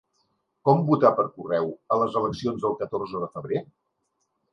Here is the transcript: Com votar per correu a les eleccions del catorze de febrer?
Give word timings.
Com 0.67 0.79
votar 0.85 1.11
per 1.19 1.25
correu 1.35 1.69
a 1.95 1.97
les 2.03 2.17
eleccions 2.21 2.65
del 2.65 2.73
catorze 2.79 3.21
de 3.25 3.29
febrer? 3.37 3.63